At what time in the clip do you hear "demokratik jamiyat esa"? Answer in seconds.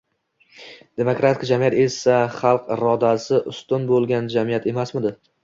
1.01-2.15